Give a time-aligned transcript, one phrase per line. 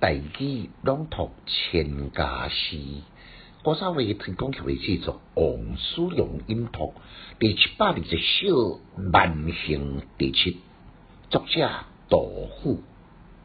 [0.00, 2.78] 大举朗读千家诗，
[3.64, 6.94] 我稍微提供曲为制作王叔良音读
[7.40, 8.78] 第七百二十首
[9.12, 10.58] 万行第七，
[11.30, 11.68] 作者
[12.08, 12.80] 杜甫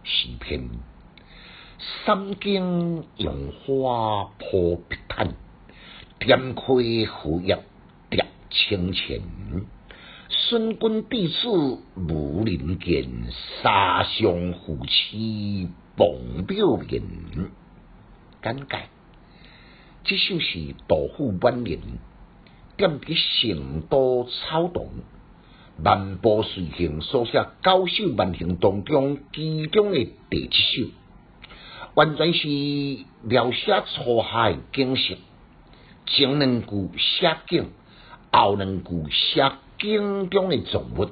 [0.03, 0.69] 诗篇。
[2.05, 3.35] 三更杨
[3.65, 5.33] 花扑碧毯，
[6.19, 6.63] 点开
[7.11, 7.63] 荷叶
[8.11, 9.21] 蝶清浅。
[10.29, 13.09] 孙君弟子武林剑，
[13.63, 17.01] 沙上夫妻傍表人。
[18.41, 18.89] 简介：
[20.03, 21.79] 这首是杜甫晚年
[22.77, 24.83] 踮伫成都草堂
[25.77, 30.89] 漫步随行所写九首万行当中其中的第一首，
[31.95, 32.47] 完全是
[33.21, 35.15] 描写楚海景色。
[36.05, 37.69] 前两句写景，
[38.31, 39.51] 后两句写。
[39.79, 41.09] 景中的状物，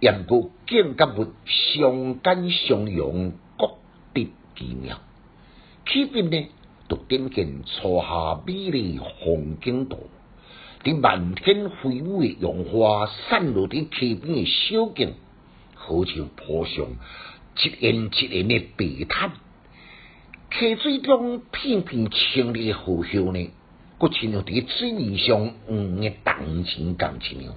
[0.00, 3.32] 言过景甲物相间相融，
[4.16, 4.98] 得奇妙。
[5.86, 6.48] 起笔呢，
[6.88, 10.08] 就点见初夏美丽风景图，
[10.82, 15.14] 伫漫天飞舞的杨花散落伫溪边的小径，
[15.74, 16.86] 好像铺上
[17.62, 19.32] 一沿一沿的白毯。
[20.50, 23.50] 溪水中片片青绿的荷叶呢，
[23.98, 27.54] 佫亲像伫水面上黄的铜钱共一样。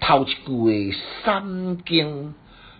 [0.00, 2.34] 头一句的三更，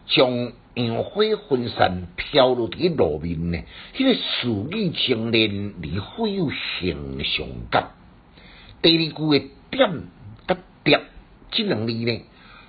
[0.06, 3.58] 将杨花分散飘落伫路面呢，
[3.94, 7.90] 迄个树语精炼而富有形象感。
[8.82, 10.02] 第二句的点
[10.46, 11.00] 甲叠
[11.50, 12.22] 这两字呢，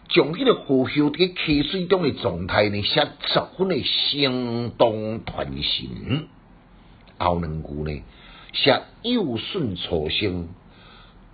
[0.09, 6.27] 将迄个荷叶伫溪水中的状态呢，写十分的生动传神。
[7.17, 8.01] 后两句呢，
[8.53, 10.49] 写幼顺初生，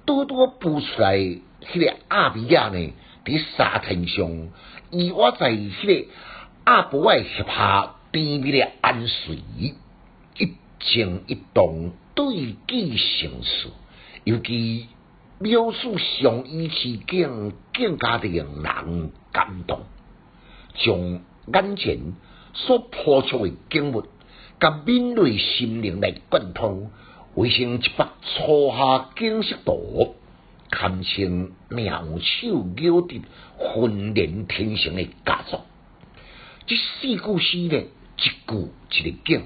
[0.06, 2.94] 多多补出来迄个阿比亚呢。
[3.26, 4.48] 伫沙滩上，
[4.90, 6.08] 伊我在迄个
[6.68, 9.38] 阿婆诶膝下甜蜜的安睡，
[10.38, 13.70] 一静一动，对句成熟，
[14.26, 14.88] 尤其
[15.40, 19.80] 描述上衣奇景，更加令人感动。
[20.76, 21.22] 从
[21.54, 22.00] 眼前
[22.54, 24.04] 所抛出的景物，
[24.60, 26.92] 甲敏锐心灵来贯通，
[27.34, 30.16] 绘成一幅初夏景色图。
[30.70, 33.22] 堪称妙手妙笔、
[33.58, 35.62] 浑然天成的佳作。
[36.68, 37.84] 即四句诗呢，
[38.18, 39.42] 一句一个景，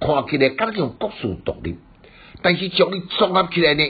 [0.00, 1.76] 看起来敢像各自独立，
[2.42, 3.84] 但是将伊综合起来呢，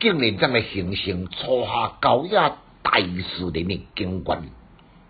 [0.00, 4.42] 竟然将来形成初夏高雅大自然的景观，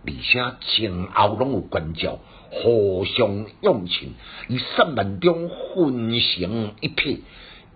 [0.07, 2.19] 而且前后拢有关照，
[2.51, 4.15] 互相用情，
[4.49, 7.23] 以散漫中混成一体，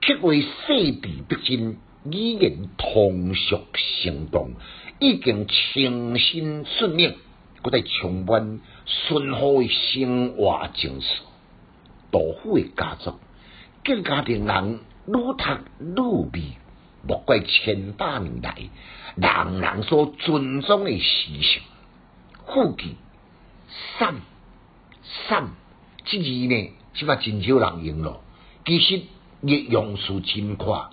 [0.01, 1.77] 刻为细致逼真。
[2.03, 4.53] 语言通俗生动，
[5.01, 7.15] 已经清新顺命，
[7.61, 8.61] 搁在充满
[9.09, 11.25] 顺和的生活精神。
[12.11, 13.15] 杜甫的家族，
[13.85, 16.55] 更加令人愈读愈迷。
[17.07, 18.57] 莫怪千百年来，
[19.17, 21.63] 人人所尊重的思想。
[22.47, 22.97] 富记
[23.99, 24.17] 散
[25.29, 25.51] 散，
[26.05, 28.23] 这字呢，即码真少人用咯。
[28.67, 29.03] 其实，
[29.41, 30.91] 亦用词真快。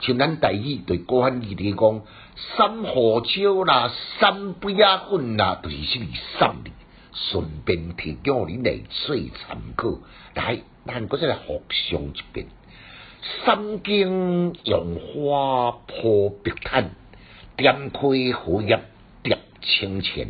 [0.00, 2.02] 像咱大语对古汉语嚟讲，
[2.56, 6.70] 三河椒啦、三不亚粉啦，都是属于三字，
[7.12, 9.98] 顺便提供你来做参考。
[10.34, 12.46] 来，咱嗰只来互相一遍。
[13.44, 16.90] 三更杨花铺碧毯，
[17.56, 18.00] 点开
[18.32, 18.80] 荷叶
[19.22, 20.28] 叠清浅。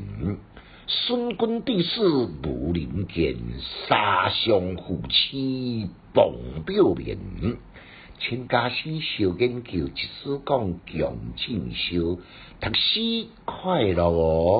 [0.87, 2.09] 孙君弟子
[2.47, 3.37] 武林剑，
[3.87, 6.33] 沙上夫妻傍
[6.65, 7.19] 表面。
[8.21, 9.93] 请家师小研究，一
[10.25, 12.19] 书讲强进修，
[12.59, 14.57] 读书快乐哦。